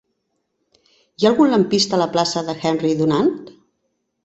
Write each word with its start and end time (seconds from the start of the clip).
Hi 1.01 1.27
ha 1.27 1.27
algun 1.31 1.51
lampista 1.51 1.97
a 1.99 2.01
la 2.05 2.09
plaça 2.17 2.45
d'Henry 2.49 2.97
Dunant? 3.03 3.33